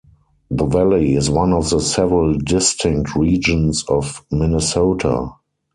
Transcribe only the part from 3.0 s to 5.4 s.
regions of Minnesota.